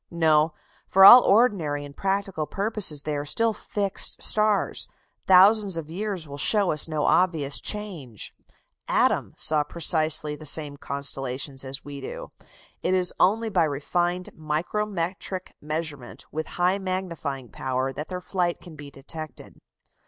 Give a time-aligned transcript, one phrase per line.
[0.09, 0.55] No,
[0.87, 4.87] for all ordinary and practical purposes they are still fixed stars;
[5.27, 8.33] thousands of years will show us no obvious change;
[8.87, 12.31] "Adam" saw precisely the same constellations as we do:
[12.81, 18.75] it is only by refined micrometric measurement with high magnifying power that their flight can
[18.75, 19.59] be detected.